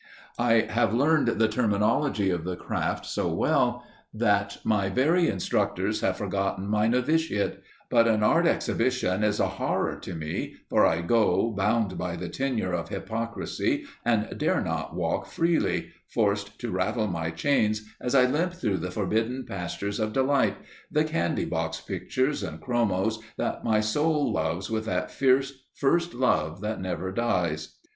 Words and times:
I 0.39 0.61
have 0.67 0.95
learned 0.95 1.27
the 1.27 1.47
terminology 1.47 2.31
of 2.31 2.43
the 2.43 2.55
craft 2.55 3.05
so 3.05 3.31
well 3.31 3.85
that 4.11 4.57
my 4.63 4.89
very 4.89 5.27
instructors 5.29 6.01
have 6.01 6.17
forgotten 6.17 6.67
my 6.67 6.87
novitiate; 6.87 7.61
but 7.87 8.07
an 8.07 8.23
art 8.23 8.47
exhibition 8.47 9.23
is 9.23 9.39
a 9.39 9.45
horror 9.47 9.95
to 9.99 10.15
me, 10.15 10.55
for 10.71 10.87
I 10.87 11.01
go 11.03 11.51
bound 11.51 11.99
by 11.99 12.15
the 12.15 12.29
tenure 12.29 12.73
of 12.73 12.89
hypocrisy 12.89 13.85
and 14.03 14.35
dare 14.39 14.59
not 14.61 14.95
walk 14.95 15.27
freely, 15.27 15.89
forced 16.07 16.57
to 16.61 16.71
rattle 16.71 17.05
my 17.05 17.29
chains 17.29 17.83
as 18.01 18.15
I 18.15 18.25
limp 18.25 18.53
through 18.53 18.77
the 18.77 18.89
forbidden 18.89 19.45
pastures 19.45 19.99
of 19.99 20.13
delight 20.13 20.57
the 20.91 21.03
candy 21.03 21.45
box 21.45 21.79
pictures 21.79 22.41
and 22.41 22.59
chromos 22.59 23.19
that 23.37 23.63
my 23.63 23.81
soul 23.81 24.33
loves 24.33 24.67
with 24.67 24.85
that 24.85 25.11
fierce 25.11 25.63
first 25.75 26.15
love 26.15 26.59
that 26.61 26.81
never 26.81 27.11
dies. 27.11 27.75